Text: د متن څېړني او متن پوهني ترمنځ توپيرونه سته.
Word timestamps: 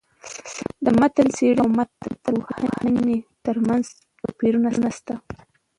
د 0.85 0.85
متن 0.99 1.27
څېړني 1.37 1.61
او 1.63 1.67
متن 1.77 2.13
پوهني 2.23 3.17
ترمنځ 3.45 3.85
توپيرونه 4.21 4.69
سته. 4.97 5.15